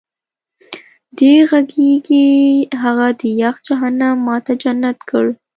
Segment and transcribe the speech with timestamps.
[1.17, 2.27] دې غېږې
[2.81, 5.25] هغه د یخ جهنم ما ته جنت کړ